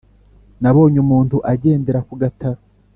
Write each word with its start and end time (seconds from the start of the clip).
nabonye 0.61 0.97
umuntu 1.05 1.35
agendera 1.51 1.99
ku 2.07 2.13
gataro 2.21 2.61